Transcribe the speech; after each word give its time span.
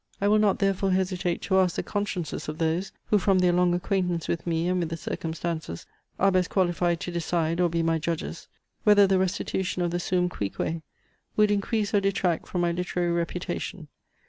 I 0.19 0.27
will 0.29 0.39
not 0.39 0.57
therefore 0.57 0.89
hesitate 0.93 1.43
to 1.43 1.59
ask 1.59 1.75
the 1.75 1.83
consciences 1.83 2.49
of 2.49 2.57
those, 2.57 2.91
who 3.11 3.19
from 3.19 3.37
their 3.37 3.53
long 3.53 3.75
acquaintance 3.75 4.27
with 4.27 4.47
me 4.47 4.67
and 4.67 4.79
with 4.79 4.89
the 4.89 4.97
circumstances 4.97 5.85
are 6.17 6.31
best 6.31 6.49
qualified 6.49 6.99
to 7.01 7.11
decide 7.11 7.61
or 7.61 7.69
be 7.69 7.83
my 7.83 7.99
judges, 7.99 8.47
whether 8.83 9.05
the 9.05 9.19
restitution 9.19 9.83
of 9.83 9.91
the 9.91 9.99
suum 9.99 10.27
cuique 10.27 10.81
would 11.37 11.51
increase 11.51 11.93
or 11.93 12.01
detract 12.01 12.47
from 12.47 12.61
my 12.61 12.71
literary 12.71 13.11
reputation. 13.11 13.89